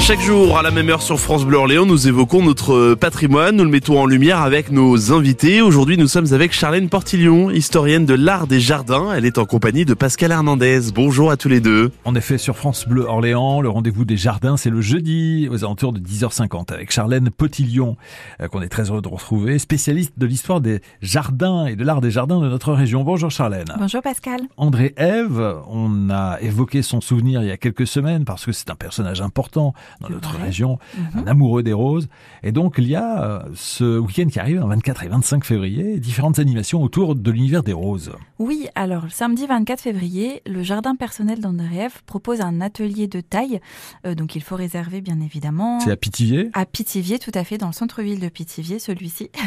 [0.00, 3.64] Chaque jour, à la même heure sur France Bleu Orléans, nous évoquons notre patrimoine, nous
[3.64, 5.60] le mettons en lumière avec nos invités.
[5.60, 9.12] Aujourd'hui, nous sommes avec Charlène Portillon, historienne de l'art des jardins.
[9.12, 10.90] Elle est en compagnie de Pascal Hernandez.
[10.92, 11.92] Bonjour à tous les deux.
[12.04, 15.92] En effet, sur France Bleu Orléans, le rendez-vous des jardins, c'est le jeudi aux alentours
[15.92, 17.96] de 10h50 avec Charlène Potillon,
[18.40, 22.00] euh, qu'on est très heureux de retrouver, spécialiste de l'histoire des jardins et de l'art
[22.00, 23.04] des jardins de notre région.
[23.04, 23.66] Bonjour Charlène.
[23.78, 24.40] Bonjour Pascal.
[24.56, 28.70] André Eve, on a évoqué son souvenir il y a quelques semaines parce que c'est
[28.70, 31.20] un personnage important dans notre région, Mhm.
[31.22, 32.08] un amoureux des roses.
[32.42, 35.98] Et donc, il y a euh, ce week-end qui arrive, le 24 et 25 février,
[36.00, 38.12] différentes animations autour de l'univers des roses.
[38.38, 43.60] Oui, alors le samedi 24 février, le jardin personnel d'Andréev propose un atelier de taille,
[44.06, 45.80] euh, donc il faut réserver bien évidemment.
[45.80, 46.50] C'est à Pithiviers?
[46.54, 49.30] À Pithiviers, tout à fait, dans le centre-ville de Pithiviers, celui-ci.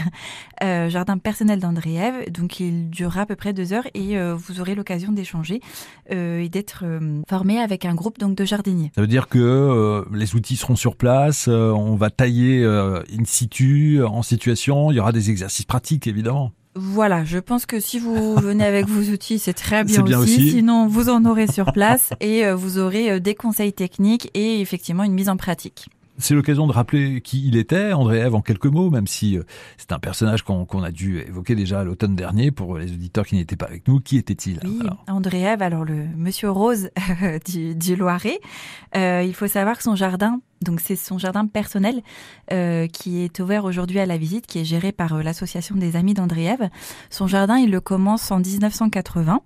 [0.63, 4.61] Euh, jardin personnel d'Andréev, donc il durera à peu près deux heures et euh, vous
[4.61, 5.59] aurez l'occasion d'échanger
[6.09, 6.85] et d'être
[7.27, 8.91] formé avec un groupe donc de jardiniers.
[8.95, 13.03] Ça veut dire que euh, les outils seront sur place, euh, on va tailler euh,
[13.11, 16.51] in situ, en situation, il y aura des exercices pratiques évidemment.
[16.75, 20.51] Voilà, je pense que si vous venez avec vos outils, c'est très bien, aussi.
[20.51, 24.59] Sinon, vous en aurez sur place et euh, vous aurez euh, des conseils techniques et
[24.59, 25.87] effectivement une mise en pratique.
[26.17, 29.43] C'est l'occasion de rappeler qui il était, André Ève, en quelques mots, même si euh,
[29.77, 33.35] c'est un personnage qu'on a dû évoquer déjà à l'automne dernier pour les auditeurs qui
[33.35, 33.99] n'étaient pas avec nous.
[33.99, 34.59] Qui était-il?
[34.63, 36.89] Oui, alors André Ève, alors le monsieur Rose
[37.45, 38.39] du, du Loiret,
[38.95, 42.01] euh, il faut savoir que son jardin, donc c'est son jardin personnel
[42.51, 45.95] euh, qui est ouvert aujourd'hui à la visite, qui est géré par euh, l'association des
[45.95, 46.69] amis d'André Ève.
[47.09, 49.41] Son jardin, il le commence en 1980.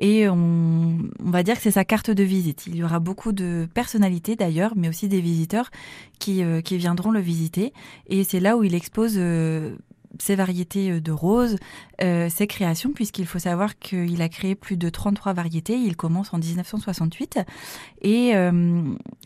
[0.00, 2.64] Et on, va dire que c'est sa carte de visite.
[2.66, 5.70] Il y aura beaucoup de personnalités d'ailleurs, mais aussi des visiteurs
[6.18, 7.72] qui, euh, qui viendront le visiter.
[8.08, 9.76] Et c'est là où il expose euh,
[10.18, 11.56] ses variétés euh, de roses,
[12.00, 15.74] ses créations, puisqu'il faut savoir qu'il a créé plus de 33 variétés.
[15.74, 17.40] Il commence en 1968.
[18.00, 18.32] Et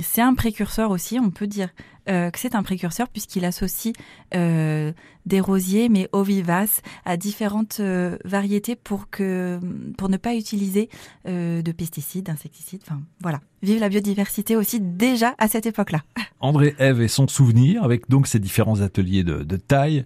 [0.01, 1.69] c'est un précurseur aussi, on peut dire
[2.09, 3.94] euh, que c'est un précurseur, puisqu'il associe
[4.34, 4.92] euh,
[5.25, 9.59] des rosiers, mais eau vivace, à différentes euh, variétés pour, que,
[9.97, 10.91] pour ne pas utiliser
[11.25, 12.82] de pesticides, d'insecticides.
[12.87, 13.41] Enfin, voilà.
[13.62, 16.03] Vive la biodiversité aussi déjà à cette époque-là.
[16.41, 20.04] André Ève et son souvenir, avec donc ces différents ateliers de, de taille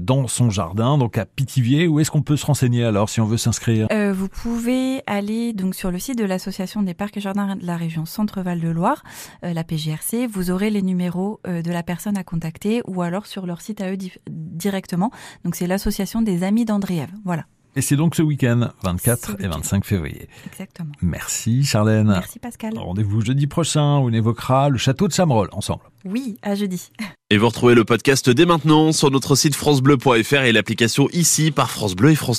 [0.00, 1.86] dans son jardin, donc à Pithiviers.
[1.86, 3.86] Où est-ce qu'on peut se renseigner alors si on veut s'inscrire?
[4.12, 7.76] Vous pouvez aller donc sur le site de l'association des parcs et jardins de la
[7.76, 9.04] région Centre-Val de Loire,
[9.42, 10.26] la PGRC.
[10.26, 13.80] Vous aurez les numéros euh, de la personne à contacter ou alors sur leur site
[13.80, 15.10] à eux di- directement.
[15.44, 17.10] Donc c'est l'association des amis d'Andréève.
[17.24, 17.44] Voilà,
[17.76, 19.50] Et c'est donc ce week-end, 24 Ce et week-end.
[19.58, 20.28] 25 février.
[20.46, 20.92] exactement.
[21.02, 22.08] Merci Charlène.
[22.08, 22.76] Merci Pascal.
[22.78, 25.82] Rendez-vous jeudi prochain où on évoquera le château de Chamerol ensemble.
[26.04, 26.90] Oui, à jeudi.
[27.30, 31.70] Et vous retrouvez le podcast dès maintenant sur notre site francebleu.fr et l'application ici par
[31.70, 32.36] France Bleu et France